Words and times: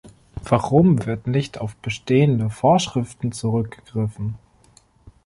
Warum 0.45 1.05
wird 1.05 1.27
nicht 1.27 1.59
auf 1.61 1.75
bestehende 1.75 2.49
Vorschriften 2.49 3.31
zurückgegriffen? 3.33 4.33